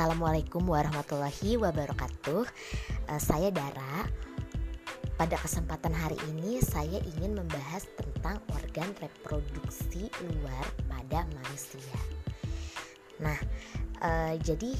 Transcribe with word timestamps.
Assalamualaikum 0.00 0.64
warahmatullahi 0.64 1.60
wabarakatuh. 1.60 2.48
Uh, 3.04 3.20
saya 3.20 3.52
Dara. 3.52 4.08
Pada 5.20 5.36
kesempatan 5.36 5.92
hari 5.92 6.16
ini 6.32 6.56
saya 6.64 7.04
ingin 7.04 7.36
membahas 7.36 7.84
tentang 8.00 8.40
organ 8.48 8.96
reproduksi 8.96 10.08
luar 10.24 10.64
pada 10.88 11.28
manusia. 11.36 12.00
Nah, 13.20 13.36
uh, 14.00 14.40
jadi 14.40 14.72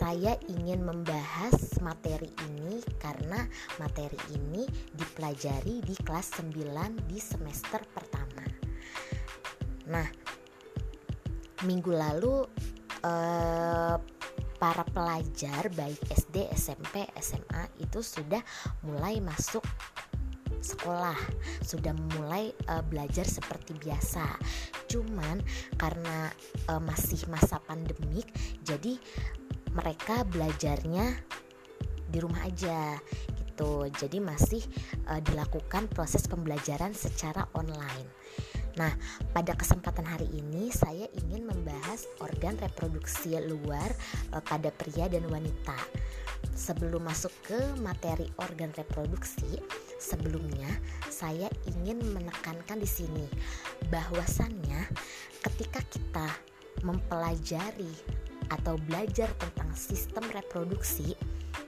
saya 0.00 0.40
ingin 0.48 0.80
membahas 0.80 1.76
materi 1.84 2.32
ini 2.56 2.80
karena 2.96 3.44
materi 3.76 4.16
ini 4.32 4.64
dipelajari 4.96 5.84
di 5.84 5.92
kelas 6.08 6.40
9 6.40 6.56
di 7.04 7.20
semester 7.20 7.84
pertama. 7.84 8.48
Nah, 9.92 10.08
minggu 11.68 11.92
lalu 11.92 12.48
eh, 13.04 13.96
para 14.56 14.84
pelajar 14.88 15.68
baik 15.76 16.00
SD, 16.08 16.48
SMP, 16.56 17.04
SMA 17.20 17.68
itu 17.84 18.00
sudah 18.00 18.40
mulai 18.80 19.20
masuk 19.20 19.60
sekolah, 20.64 21.18
sudah 21.60 21.92
mulai 22.16 22.48
uh, 22.72 22.80
belajar 22.80 23.28
seperti 23.28 23.76
biasa. 23.76 24.24
Cuman 24.88 25.44
karena 25.76 26.32
uh, 26.72 26.80
masih 26.80 27.28
masa 27.28 27.60
pandemik, 27.60 28.24
jadi 28.64 28.96
mereka 29.76 30.24
belajarnya 30.24 31.12
di 32.08 32.18
rumah 32.24 32.48
aja 32.48 32.96
gitu. 33.36 33.84
Jadi 33.92 34.18
masih 34.24 34.64
uh, 35.12 35.20
dilakukan 35.20 35.92
proses 35.92 36.24
pembelajaran 36.24 36.96
secara 36.96 37.44
online. 37.52 38.08
Nah, 38.74 38.90
pada 39.30 39.54
kesempatan 39.54 40.02
hari 40.02 40.26
ini 40.34 40.66
saya 40.74 41.06
ingin 41.22 41.46
membahas 41.46 42.10
organ 42.18 42.58
reproduksi 42.58 43.38
luar 43.38 43.86
uh, 44.34 44.42
pada 44.42 44.74
pria 44.74 45.06
dan 45.06 45.30
wanita. 45.30 45.78
Sebelum 46.54 47.06
masuk 47.06 47.30
ke 47.46 47.58
materi 47.82 48.26
organ 48.38 48.74
reproduksi, 48.74 49.62
sebelumnya 50.02 50.70
saya 51.06 51.46
ingin 51.70 52.02
menekankan 52.14 52.78
di 52.82 52.86
sini 52.90 53.26
bahwasannya 53.90 54.90
ketika 55.42 55.80
kita 55.90 56.28
mempelajari 56.82 57.94
atau 58.50 58.74
belajar 58.90 59.30
tentang 59.38 59.70
sistem 59.72 60.26
reproduksi 60.34 61.14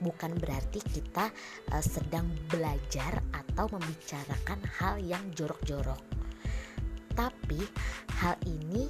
bukan 0.03 0.35
berarti 0.37 0.83
kita 0.83 1.31
uh, 1.71 1.83
sedang 1.83 2.27
belajar 2.51 3.23
atau 3.31 3.71
membicarakan 3.71 4.59
hal 4.77 4.99
yang 4.99 5.23
jorok-jorok. 5.33 6.16
Tapi 7.17 7.65
hal 8.21 8.37
ini 8.45 8.85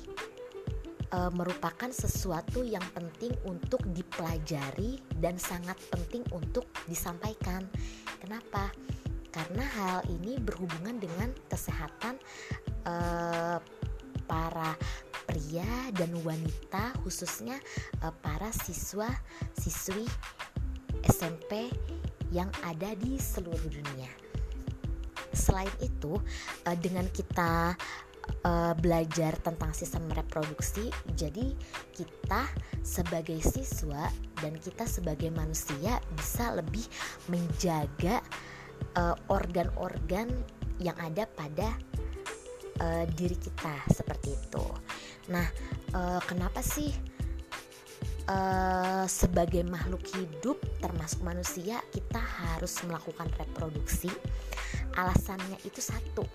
uh, 1.15 1.31
merupakan 1.31 1.87
sesuatu 1.87 2.63
yang 2.63 2.83
penting 2.91 3.31
untuk 3.47 3.79
dipelajari 3.95 4.99
dan 5.23 5.39
sangat 5.39 5.79
penting 5.87 6.27
untuk 6.35 6.67
disampaikan. 6.91 7.63
Kenapa? 8.19 8.71
Karena 9.31 9.63
hal 9.63 9.99
ini 10.11 10.41
berhubungan 10.41 10.97
dengan 10.99 11.29
kesehatan 11.47 12.17
uh, 12.89 13.61
para 14.27 14.75
pria 15.27 15.91
dan 15.95 16.11
wanita 16.23 16.95
khususnya 17.03 17.55
uh, 18.01 18.11
para 18.23 18.51
siswa 18.51 19.07
siswi 19.55 20.07
SMP 21.05 21.71
yang 22.33 22.51
ada 22.65 22.91
di 22.97 23.15
seluruh 23.15 23.71
dunia. 23.71 24.11
Selain 25.31 25.71
itu, 25.79 26.17
uh, 26.65 26.77
dengan 26.81 27.05
kita 27.13 27.77
uh, 28.45 28.73
belajar 28.77 29.35
tentang 29.41 29.71
sistem 29.73 30.07
reproduksi, 30.11 30.89
jadi 31.15 31.53
kita 31.95 32.47
sebagai 32.85 33.39
siswa 33.43 34.09
dan 34.39 34.55
kita 34.59 34.85
sebagai 34.87 35.33
manusia 35.33 35.99
bisa 36.15 36.53
lebih 36.55 36.85
menjaga 37.27 38.21
organ-organ 39.29 40.29
uh, 40.29 40.57
yang 40.77 40.97
ada 41.01 41.25
pada 41.25 41.73
uh, 42.81 43.05
diri 43.17 43.37
kita 43.37 43.73
seperti 43.93 44.37
itu. 44.37 44.65
Nah, 45.33 45.45
uh, 45.93 46.21
kenapa 46.23 46.61
sih 46.61 46.93
uh, 48.29 49.05
sebagai 49.09 49.65
makhluk 49.65 50.05
hidup 50.13 50.57
termasuk 50.79 51.21
manusia 51.25 51.81
kita 51.89 52.21
harus 52.21 52.77
melakukan 52.85 53.27
reproduksi? 53.37 54.09
Alasannya 54.97 55.61
itu 55.65 55.81
satu. 55.81 56.25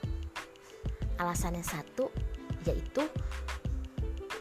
Alasannya 1.22 1.62
satu 1.62 2.10
yaitu 2.66 3.06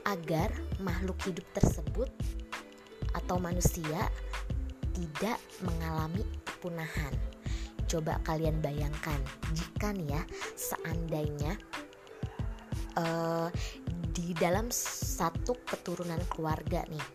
agar 0.09 0.50
makhluk 0.81 1.18
hidup 1.30 1.46
tersebut 1.53 2.09
atau 3.14 3.38
manusia 3.38 4.09
tidak 4.97 5.38
mengalami 5.62 6.25
kepunahan. 6.41 7.14
Coba 7.86 8.18
kalian 8.25 8.58
bayangkan 8.66 9.22
jika 9.53 9.94
nih 9.94 10.09
ya 10.09 10.22
seandainya 10.58 11.53
uh, 12.97 13.47
di 14.12 14.34
dalam 14.36 14.68
satu 14.72 15.56
keturunan 15.64 16.20
keluarga 16.31 16.84
nih 16.90 17.06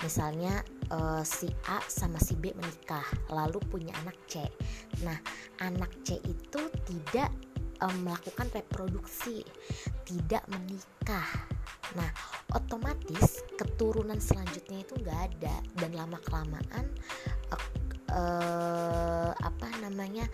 misalnya 0.00 0.64
uh, 0.88 1.20
si 1.20 1.48
A 1.68 1.80
sama 1.84 2.16
si 2.16 2.32
B 2.36 2.56
menikah 2.56 3.04
lalu 3.28 3.60
punya 3.68 3.92
anak 4.00 4.16
C 4.24 4.40
nah 5.04 5.16
anak 5.60 5.92
C 6.04 6.16
itu 6.24 6.60
tidak 6.88 7.28
um, 7.84 8.06
melakukan 8.06 8.48
reproduksi 8.52 9.44
tidak 10.04 10.44
menikah. 10.48 11.28
Nah 11.96 12.10
otomatis 12.54 13.42
keturunan 13.58 14.18
selanjutnya 14.18 14.84
itu 14.84 14.94
nggak 15.00 15.20
ada. 15.34 15.54
Dan 15.76 15.96
lama 15.96 16.18
kelamaan 16.22 16.86
uh, 17.50 17.64
uh, 18.14 19.30
apa 19.34 19.68
namanya 19.82 20.26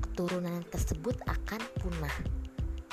keturunan 0.00 0.62
tersebut 0.70 1.18
akan 1.26 1.60
punah. 1.82 2.16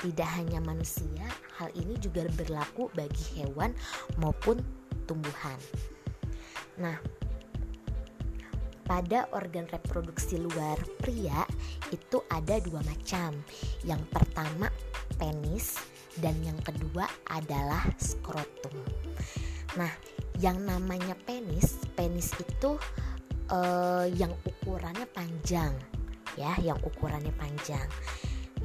Tidak 0.01 0.29
hanya 0.41 0.57
manusia, 0.65 1.29
hal 1.61 1.69
ini 1.77 1.93
juga 2.01 2.25
berlaku 2.33 2.89
bagi 2.97 3.37
hewan 3.37 3.69
maupun 4.17 4.57
tumbuhan. 5.05 5.61
Nah, 6.81 6.97
pada 8.91 9.23
organ 9.31 9.63
reproduksi 9.71 10.35
luar 10.35 10.75
pria 10.99 11.47
itu 11.95 12.19
ada 12.27 12.59
dua 12.59 12.83
macam. 12.83 13.39
Yang 13.87 14.03
pertama 14.11 14.67
penis 15.15 15.79
dan 16.19 16.35
yang 16.43 16.59
kedua 16.59 17.07
adalah 17.31 17.87
skrotum. 17.95 18.75
Nah, 19.79 19.95
yang 20.43 20.59
namanya 20.67 21.15
penis, 21.23 21.79
penis 21.95 22.35
itu 22.35 22.75
uh, 23.47 24.11
yang 24.11 24.35
ukurannya 24.43 25.07
panjang, 25.07 25.71
ya, 26.35 26.51
yang 26.59 26.75
ukurannya 26.83 27.31
panjang. 27.39 27.87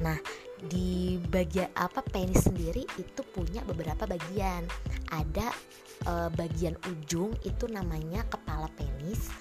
Nah, 0.03 0.19
di 0.59 1.15
bagian 1.31 1.71
apa 1.79 2.03
penis 2.03 2.43
sendiri 2.43 2.83
itu 2.99 3.23
punya 3.31 3.63
beberapa 3.63 4.03
bagian. 4.03 4.67
Ada 5.07 5.55
e, 6.03 6.13
bagian 6.35 6.75
ujung 6.91 7.31
itu 7.47 7.65
namanya 7.71 8.27
kepala 8.27 8.67
penis 8.75 9.31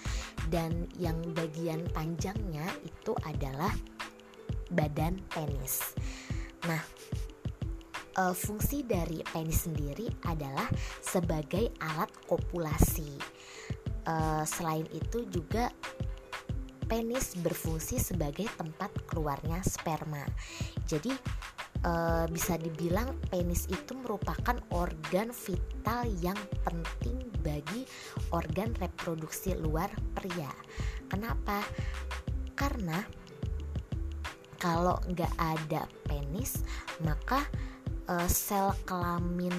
dan 0.51 0.87
yang 0.99 1.19
bagian 1.35 1.87
panjangnya 1.91 2.67
itu 2.85 3.13
adalah 3.27 3.73
badan 4.71 5.19
penis. 5.31 5.95
Nah, 6.67 6.83
e, 8.15 8.23
fungsi 8.35 8.83
dari 8.83 9.23
penis 9.31 9.67
sendiri 9.67 10.11
adalah 10.27 10.67
sebagai 11.03 11.71
alat 11.83 12.11
kopulasi. 12.27 13.19
E, 14.07 14.15
selain 14.47 14.87
itu 14.91 15.27
juga 15.31 15.71
penis 16.87 17.35
berfungsi 17.39 17.99
sebagai 17.99 18.47
tempat 18.55 18.95
keluarnya 19.11 19.59
sperma. 19.67 20.23
Jadi 20.87 21.11
e, 21.87 21.93
bisa 22.35 22.59
dibilang 22.59 23.15
penis 23.31 23.71
itu 23.71 23.95
merupakan 23.95 24.59
organ 24.75 25.31
vital 25.31 26.03
yang 26.19 26.39
penting 26.67 27.31
bagi 27.47 27.87
organ 28.35 28.75
reproduksi 28.83 29.55
luar 29.55 29.89
pria. 30.19 30.51
Kenapa? 31.07 31.63
Karena 32.59 32.99
kalau 34.59 34.99
nggak 35.07 35.35
ada 35.39 35.87
penis 36.11 36.67
maka 37.07 37.47
e, 38.11 38.15
sel 38.27 38.75
kelamin 38.83 39.55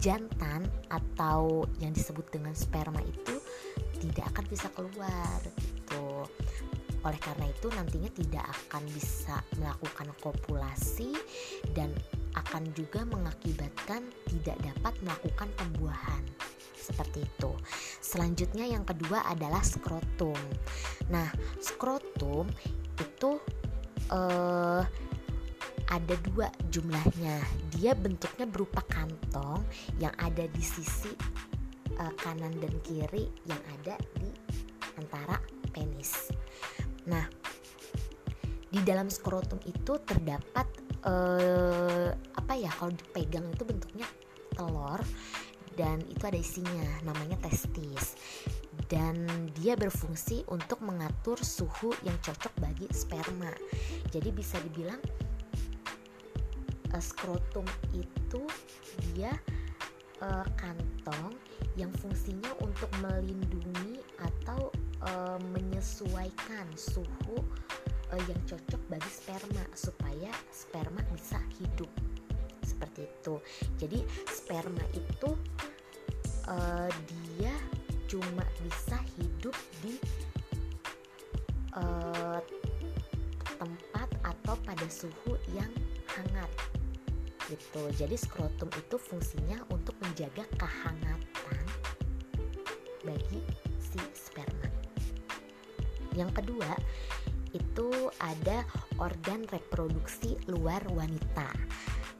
jantan 0.00 0.64
atau 0.88 1.68
yang 1.84 1.92
disebut 1.92 2.32
dengan 2.32 2.56
sperma 2.56 3.04
itu 3.04 3.36
tidak 3.98 4.30
akan 4.32 4.44
bisa 4.48 4.70
keluar 4.72 5.38
gitu. 5.58 6.24
Oleh 7.06 7.20
karena 7.22 7.46
itu 7.46 7.68
nantinya 7.70 8.10
tidak 8.14 8.44
akan 8.46 8.82
bisa 8.90 9.38
melakukan 9.58 10.08
kopulasi 10.18 11.14
dan 11.74 11.94
akan 12.34 12.70
juga 12.74 13.06
mengakibatkan 13.06 14.06
tidak 14.30 14.56
dapat 14.62 14.94
melakukan 15.02 15.48
pembuahan. 15.58 16.22
Seperti 16.78 17.26
itu. 17.26 17.52
Selanjutnya 18.00 18.64
yang 18.64 18.82
kedua 18.82 19.26
adalah 19.28 19.60
skrotum. 19.60 20.38
Nah, 21.12 21.28
skrotum 21.60 22.48
itu 22.96 23.30
eh, 24.08 24.82
ada 25.88 26.14
dua 26.24 26.52
jumlahnya. 26.68 27.40
Dia 27.76 27.96
bentuknya 27.96 28.44
berupa 28.44 28.84
kantong 28.88 29.64
yang 29.96 30.12
ada 30.20 30.44
di 30.44 30.60
sisi 30.60 31.12
uh, 31.98 32.12
kanan 32.20 32.52
dan 32.60 32.74
kiri 32.84 33.28
yang 33.48 33.60
ada 33.80 33.96
di 34.20 34.30
antara 35.00 35.40
penis. 35.72 36.30
Nah, 37.08 37.24
di 38.68 38.80
dalam 38.84 39.08
skrotum 39.08 39.58
itu 39.64 39.96
terdapat 40.04 40.68
uh, 41.08 42.12
apa 42.36 42.52
ya 42.54 42.68
kalau 42.76 42.92
dipegang 42.92 43.48
itu 43.48 43.64
bentuknya 43.64 44.04
telur 44.52 45.00
dan 45.72 46.04
itu 46.10 46.22
ada 46.28 46.38
isinya 46.38 46.84
namanya 47.02 47.40
testis. 47.40 48.14
Dan 48.88 49.28
dia 49.58 49.76
berfungsi 49.76 50.48
untuk 50.48 50.80
mengatur 50.80 51.36
suhu 51.40 51.92
yang 52.06 52.16
cocok 52.24 52.52
bagi 52.60 52.88
sperma. 52.88 53.52
Jadi 54.08 54.28
bisa 54.32 54.56
dibilang 54.64 55.00
uh, 56.92 57.02
skrotum 57.02 57.66
itu 57.92 58.42
dia 59.12 59.32
uh, 60.24 60.46
kantong 60.58 61.36
yang 61.78 61.92
fungsinya 62.02 62.50
untuk 62.64 62.90
melindungi 62.98 64.02
atau 64.18 64.72
uh, 65.04 65.38
menyesuaikan 65.54 66.66
suhu 66.74 67.38
uh, 68.10 68.22
yang 68.26 68.40
cocok 68.48 68.80
bagi 68.90 69.10
sperma 69.10 69.64
supaya 69.74 70.30
sperma 70.50 71.02
bisa 71.14 71.38
hidup. 71.60 71.90
Seperti 72.64 73.06
itu. 73.08 73.34
Jadi 73.78 73.98
sperma 74.30 74.84
itu 74.94 75.30
uh, 76.48 76.90
dia 77.08 77.54
cuma 78.08 78.44
bisa 78.64 78.96
hidup 79.20 79.56
di 79.84 80.00
uh, 81.76 82.40
tempat 83.58 84.08
atau 84.24 84.54
pada 84.64 84.86
suhu 84.88 85.36
yang 85.52 85.70
hangat. 86.08 86.50
Gitu. 87.48 87.82
Jadi 87.96 88.16
skrotum 88.16 88.68
itu 88.76 88.96
fungsinya 89.00 89.64
untuk 89.72 89.96
menjaga 90.04 90.44
kehangatan 90.60 91.64
bagi 93.04 93.40
si 93.80 94.00
sperma 94.12 94.67
yang 96.18 96.34
kedua 96.34 96.74
itu 97.56 98.12
ada 98.20 98.66
organ 99.00 99.46
reproduksi 99.48 100.36
luar 100.50 100.84
wanita. 100.92 101.48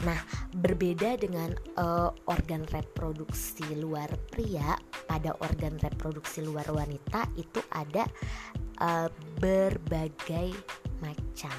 Nah, 0.06 0.20
berbeda 0.54 1.18
dengan 1.18 1.50
uh, 1.74 2.14
organ 2.30 2.62
reproduksi 2.70 3.66
luar 3.74 4.06
pria, 4.30 4.78
pada 5.10 5.34
organ 5.42 5.74
reproduksi 5.82 6.46
luar 6.46 6.70
wanita 6.70 7.26
itu 7.34 7.58
ada 7.74 8.06
uh, 8.78 9.10
berbagai 9.42 10.54
macam. 11.02 11.56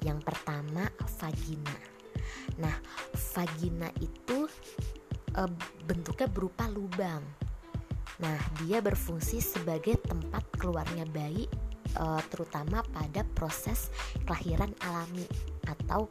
Yang 0.00 0.18
pertama, 0.22 0.86
vagina. 1.18 1.76
Nah, 2.62 2.76
vagina 3.34 3.90
itu 3.98 4.46
uh, 5.34 5.50
bentuknya 5.84 6.30
berupa 6.30 6.70
lubang. 6.70 7.39
Nah, 8.20 8.38
dia 8.64 8.84
berfungsi 8.84 9.40
sebagai 9.40 9.96
tempat 10.04 10.44
keluarnya 10.60 11.08
bayi 11.08 11.48
uh, 11.96 12.20
terutama 12.28 12.84
pada 12.92 13.24
proses 13.32 13.88
kelahiran 14.28 14.70
alami 14.84 15.24
atau 15.64 16.06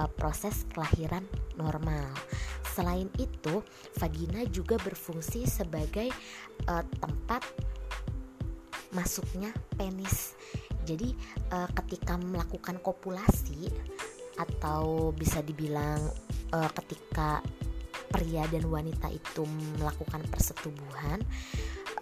uh, 0.00 0.08
proses 0.08 0.64
kelahiran 0.72 1.22
normal. 1.60 2.08
Selain 2.72 3.12
itu, 3.20 3.60
vagina 4.00 4.46
juga 4.48 4.80
berfungsi 4.80 5.44
sebagai 5.44 6.08
uh, 6.70 6.84
tempat 7.02 7.44
masuknya 8.96 9.52
penis. 9.76 10.34
Jadi, 10.88 11.12
uh, 11.52 11.68
ketika 11.76 12.16
melakukan 12.16 12.80
kopulasi 12.80 13.68
atau 14.40 15.12
bisa 15.12 15.44
dibilang 15.44 16.00
uh, 16.56 16.70
ketika 16.72 17.44
pria 18.10 18.42
dan 18.50 18.66
wanita 18.66 19.06
itu 19.08 19.46
melakukan 19.78 20.20
persetubuhan, 20.28 21.22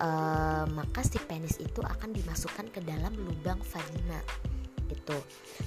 uh, 0.01 0.65
maka 0.73 1.05
si 1.05 1.21
penis 1.21 1.61
itu 1.61 1.85
akan 1.85 2.17
dimasukkan 2.17 2.73
ke 2.73 2.81
dalam 2.83 3.13
lubang 3.15 3.61
vagina 3.61 4.21
itu. 4.89 5.19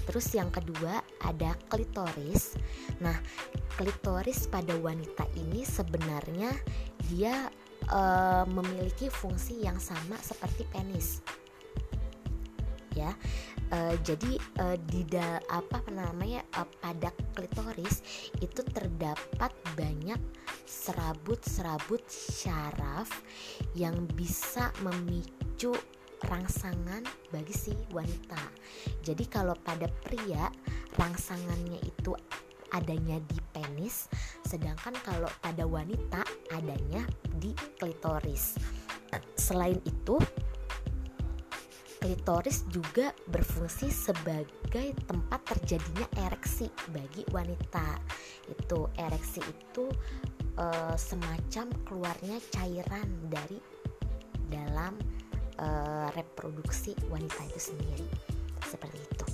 Terus 0.10 0.28
yang 0.34 0.50
kedua 0.50 1.00
ada 1.22 1.54
klitoris. 1.70 2.58
Nah, 3.00 3.14
klitoris 3.78 4.50
pada 4.50 4.74
wanita 4.82 5.30
ini 5.38 5.62
sebenarnya 5.62 6.50
dia 7.06 7.50
uh, 7.94 8.46
memiliki 8.50 9.14
fungsi 9.14 9.62
yang 9.62 9.78
sama 9.78 10.18
seperti 10.20 10.66
penis. 10.74 11.22
Ya. 12.98 13.16
Uh, 13.72 13.96
jadi 14.04 14.36
uh, 14.60 14.76
di 14.92 15.08
apa 15.48 15.80
namanya 15.96 16.44
uh, 16.60 16.68
pada 16.84 17.08
klitoris 17.32 18.04
itu 18.44 18.60
terdapat 18.68 19.56
banyak 19.80 20.20
serabut-serabut 20.68 22.04
syaraf 22.12 23.08
yang 23.72 23.96
bisa 24.12 24.76
memicu 24.84 25.72
rangsangan 26.28 27.02
bagi 27.32 27.56
si 27.56 27.72
wanita. 27.96 28.44
Jadi 29.02 29.24
kalau 29.32 29.56
pada 29.64 29.88
pria 30.04 30.52
rangsangannya 31.00 31.80
itu 31.82 32.12
adanya 32.72 33.20
di 33.24 33.40
penis, 33.52 34.08
sedangkan 34.48 34.96
kalau 35.04 35.28
pada 35.40 35.68
wanita 35.68 36.24
adanya 36.52 37.04
di 37.40 37.52
klitoris. 37.80 38.56
Selain 39.36 39.80
itu, 39.84 40.16
klitoris 42.02 42.66
juga 42.74 43.14
berfungsi 43.30 43.94
sebagai 43.94 44.98
tempat 45.06 45.46
terjadinya 45.46 46.10
ereksi 46.26 46.66
bagi 46.90 47.22
wanita. 47.30 48.02
Itu 48.50 48.90
ereksi 48.98 49.46
itu 49.46 49.86
e, 50.58 50.66
semacam 50.98 51.66
keluarnya 51.86 52.42
cairan 52.50 53.06
dari 53.30 53.62
dalam 54.50 54.98
e, 55.62 55.68
reproduksi 56.18 56.98
wanita 57.14 57.46
itu 57.46 57.70
sendiri. 57.70 58.08
Seperti 58.66 58.98
itu. 58.98 59.26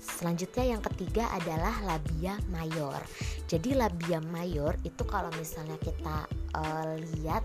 Selanjutnya 0.00 0.64
yang 0.72 0.80
ketiga 0.80 1.28
adalah 1.36 1.84
labia 1.84 2.40
mayor. 2.48 2.96
Jadi 3.44 3.76
labia 3.76 4.24
mayor 4.32 4.72
itu 4.88 5.04
kalau 5.04 5.28
misalnya 5.36 5.76
kita 5.84 6.24
e, 6.56 6.62
lihat 7.20 7.44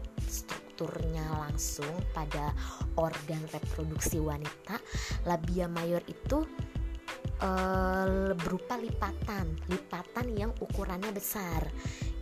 strukturnya 0.72 1.28
langsung 1.36 1.92
pada 2.16 2.56
organ 2.96 3.44
reproduksi 3.52 4.24
wanita, 4.24 4.80
labia 5.28 5.68
mayor 5.68 6.00
itu 6.08 6.48
uh, 7.44 8.32
berupa 8.40 8.80
lipatan, 8.80 9.52
lipatan 9.68 10.26
yang 10.32 10.56
ukurannya 10.64 11.12
besar. 11.12 11.68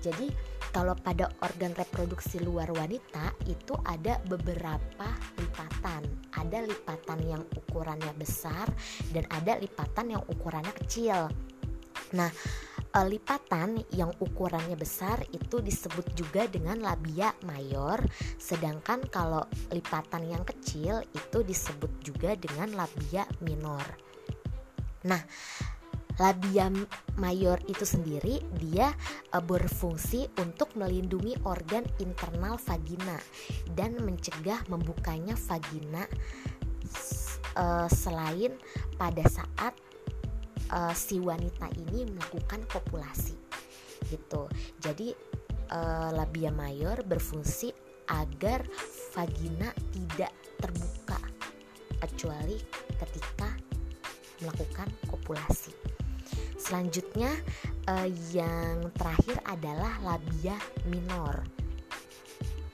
Jadi 0.01 0.33
kalau 0.73 0.97
pada 0.97 1.29
organ 1.45 1.77
reproduksi 1.77 2.41
luar 2.41 2.73
wanita 2.73 3.37
itu 3.45 3.77
ada 3.85 4.17
beberapa 4.25 5.07
lipatan. 5.37 6.09
Ada 6.33 6.65
lipatan 6.65 7.19
yang 7.21 7.43
ukurannya 7.53 8.11
besar 8.17 8.65
dan 9.13 9.29
ada 9.29 9.61
lipatan 9.61 10.17
yang 10.17 10.23
ukurannya 10.25 10.73
kecil. 10.73 11.29
Nah, 12.17 12.31
uh, 12.95 13.05
lipatan 13.05 13.83
yang 13.93 14.09
ukurannya 14.17 14.73
besar 14.73 15.21
itu 15.29 15.61
disebut 15.61 16.05
juga 16.17 16.49
dengan 16.49 16.81
labia 16.81 17.33
mayor, 17.45 18.01
sedangkan 18.41 19.05
kalau 19.09 19.45
lipatan 19.69 20.25
yang 20.25 20.43
kecil 20.45 21.03
itu 21.13 21.39
disebut 21.45 21.91
juga 22.01 22.33
dengan 22.33 22.73
labia 22.73 23.29
minor. 23.45 23.83
Nah, 25.05 25.21
labia 26.19 26.67
mayor 27.15 27.61
itu 27.71 27.87
sendiri 27.87 28.43
dia 28.59 28.91
uh, 29.31 29.43
berfungsi 29.43 30.27
untuk 30.41 30.73
melindungi 30.75 31.39
organ 31.47 31.87
internal 32.01 32.59
vagina 32.59 33.17
dan 33.77 33.95
mencegah 34.03 34.59
membukanya 34.67 35.37
vagina 35.47 36.03
uh, 37.55 37.87
selain 37.87 38.59
pada 38.99 39.23
saat 39.31 39.73
uh, 40.73 40.93
si 40.93 41.21
wanita 41.21 41.69
ini 41.75 42.09
melakukan 42.09 42.65
kopulasi 42.69 43.35
gitu. 44.09 44.49
Jadi 44.81 45.13
uh, 45.73 46.09
labia 46.13 46.49
mayor 46.49 47.01
berfungsi 47.05 47.73
agar 48.09 48.65
vagina 49.13 49.69
tidak 49.93 50.33
terbuka 50.57 51.19
kecuali 52.01 52.57
ketika 52.97 53.53
melakukan 54.41 54.89
kopulasi. 55.05 55.75
Selanjutnya 56.57 57.31
uh, 57.89 58.07
yang 58.33 58.89
terakhir 58.97 59.37
adalah 59.45 59.97
labia 60.01 60.57
minor. 60.89 61.43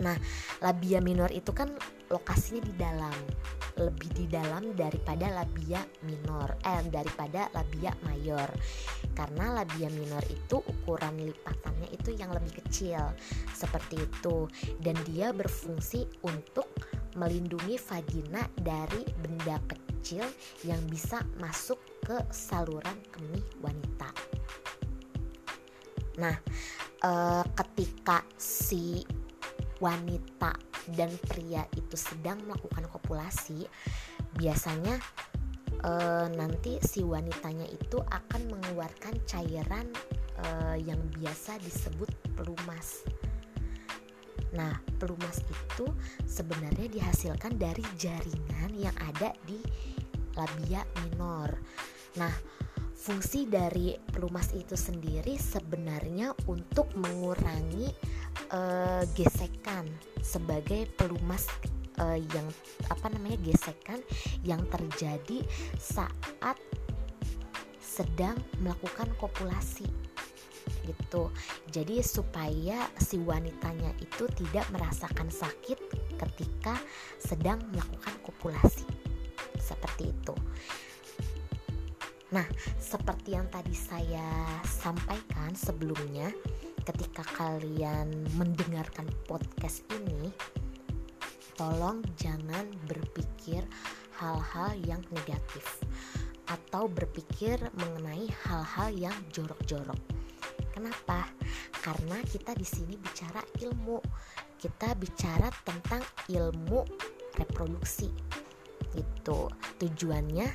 Nah, 0.03 0.15
labia 0.59 0.99
minor 0.99 1.31
itu 1.31 1.55
kan 1.55 1.71
lokasinya 2.11 2.61
di 2.63 2.73
dalam 2.75 3.15
lebih 3.75 4.09
di 4.15 4.25
dalam 4.31 4.71
daripada 4.71 5.27
labia 5.31 5.83
minor 6.07 6.55
eh 6.63 6.83
daripada 6.87 7.51
labia 7.51 7.91
mayor. 8.07 8.47
Karena 9.15 9.61
labia 9.61 9.91
minor 9.91 10.23
itu 10.27 10.59
ukuran 10.59 11.19
lipatannya 11.19 11.91
itu 11.91 12.15
yang 12.15 12.31
lebih 12.31 12.63
kecil 12.63 13.11
seperti 13.51 13.99
itu. 13.99 14.47
Dan 14.79 14.95
dia 15.07 15.35
berfungsi 15.35 16.07
untuk 16.23 16.67
melindungi 17.15 17.79
vagina 17.79 18.43
dari 18.59 19.07
benda 19.23 19.59
kecil 19.67 20.27
yang 20.67 20.79
bisa 20.91 21.23
masuk 21.39 21.79
ke 22.03 22.19
saluran 22.29 22.95
kemih 23.09 23.43
wanita. 23.63 24.11
Nah, 26.19 26.35
uh, 27.03 27.43
ketika 27.55 28.23
si 28.39 29.03
wanita 29.83 30.74
dan 30.93 31.09
pria 31.25 31.65
itu 31.73 31.97
sedang 31.97 32.37
melakukan 32.45 32.85
kopulasi, 32.91 33.65
biasanya 34.37 35.01
uh, 35.81 36.27
nanti 36.33 36.77
si 36.85 37.01
wanitanya 37.01 37.65
itu 37.69 37.97
akan 37.97 38.41
mengeluarkan 38.53 39.17
cairan 39.25 39.89
uh, 40.45 40.77
yang 40.77 40.99
biasa 41.17 41.57
disebut 41.61 42.09
pelumas. 42.37 43.01
Nah, 44.55 44.79
pelumas 45.01 45.43
itu 45.43 45.91
sebenarnya 46.23 46.87
dihasilkan 46.87 47.59
dari 47.59 47.83
jaringan 47.99 48.71
yang 48.71 48.95
ada 49.03 49.35
di 49.43 49.59
labia 50.35 50.87
minor. 51.03 51.51
Nah, 52.15 52.31
fungsi 52.95 53.45
dari 53.51 53.99
pelumas 53.99 54.55
itu 54.55 54.79
sendiri 54.79 55.35
sebenarnya 55.35 56.31
untuk 56.47 56.87
mengurangi 56.95 57.91
uh, 58.51 59.03
gesekan 59.13 59.87
sebagai 60.21 60.89
pelumas 60.97 61.47
uh, 61.99 62.17
yang 62.17 62.47
apa 62.91 63.07
namanya 63.11 63.39
gesekan 63.43 63.99
yang 64.43 64.61
terjadi 64.69 65.43
saat 65.79 66.57
sedang 67.79 68.35
melakukan 68.59 69.07
kopulasi 69.15 69.87
gitu. 70.85 71.33
Jadi 71.69 72.01
supaya 72.01 72.89
si 72.99 73.17
wanitanya 73.21 73.93
itu 74.01 74.29
tidak 74.37 74.65
merasakan 74.73 75.29
sakit 75.29 75.77
ketika 76.19 76.77
sedang 77.17 77.61
melakukan 77.73 78.13
kopulasi. 78.21 78.85
Seperti 79.57 80.13
itu. 80.13 80.35
Nah, 82.33 82.45
seperti 82.81 83.37
yang 83.37 83.47
tadi 83.47 83.71
saya 83.71 84.59
sampaikan 84.65 85.53
sebelumnya, 85.55 86.33
ketika 86.85 87.25
kalian 87.33 88.29
mendengarkan 88.37 89.09
podcast 89.25 89.81
ini, 89.89 90.29
tolong 91.57 92.05
jangan 92.21 92.69
berpikir 92.85 93.65
hal-hal 94.21 94.77
yang 94.85 95.01
negatif 95.09 95.81
atau 96.45 96.85
berpikir 96.85 97.57
mengenai 97.73 98.29
hal-hal 98.45 98.93
yang 98.93 99.17
jorok-jorok. 99.33 99.97
Kenapa? 100.69 101.25
Karena 101.81 102.21
kita 102.21 102.53
di 102.53 102.67
sini 102.67 102.93
bicara 103.01 103.41
ilmu. 103.65 103.97
Kita 104.55 104.93
bicara 104.93 105.49
tentang 105.65 106.05
ilmu 106.29 106.85
reproduksi. 107.33 108.13
Itu 108.93 109.49
tujuannya 109.81 110.47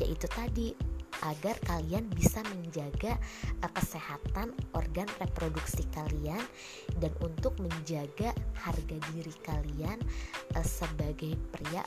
yaitu 0.00 0.26
tadi 0.28 0.91
agar 1.22 1.54
kalian 1.62 2.10
bisa 2.10 2.42
menjaga 2.50 3.18
uh, 3.62 3.70
kesehatan 3.70 4.54
organ 4.74 5.06
reproduksi 5.22 5.86
kalian 5.94 6.42
dan 6.98 7.12
untuk 7.22 7.54
menjaga 7.62 8.34
harga 8.58 8.96
diri 9.14 9.34
kalian 9.46 9.98
uh, 10.58 10.66
sebagai 10.66 11.38
pria 11.54 11.86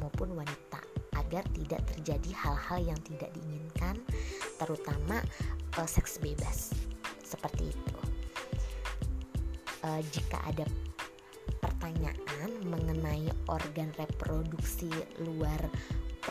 maupun 0.00 0.32
wanita 0.34 0.80
agar 1.16 1.44
tidak 1.52 1.84
terjadi 1.92 2.30
hal-hal 2.32 2.80
yang 2.80 3.00
tidak 3.04 3.28
diinginkan 3.36 4.00
terutama 4.56 5.20
uh, 5.76 5.88
seks 5.88 6.16
bebas. 6.20 6.72
Seperti 7.24 7.72
itu. 7.72 7.96
Jika 9.82 10.38
ada 10.46 10.62
pertanyaan 11.58 12.50
mengenai 12.70 13.26
organ 13.50 13.90
reproduksi 13.98 14.86
luar 15.18 15.58